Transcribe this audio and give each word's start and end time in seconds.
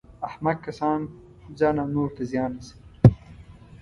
احمق 0.27 0.57
کسان 0.65 0.99
ځان 1.59 1.75
او 1.81 1.87
نورو 1.93 2.15
ته 2.17 2.23
زیان 2.31 2.51
رسوي. 2.57 2.77